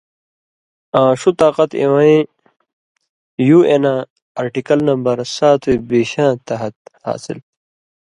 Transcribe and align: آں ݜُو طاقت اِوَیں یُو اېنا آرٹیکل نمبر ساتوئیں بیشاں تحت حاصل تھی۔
آں 0.99 1.11
ݜُو 1.19 1.29
طاقت 1.41 1.71
اِوَیں 1.81 2.17
یُو 3.47 3.57
اېنا 3.69 3.93
آرٹیکل 4.41 4.79
نمبر 4.89 5.15
ساتوئیں 5.35 5.83
بیشاں 5.89 6.31
تحت 6.47 6.75
حاصل 7.05 7.37
تھی۔ 7.41 7.49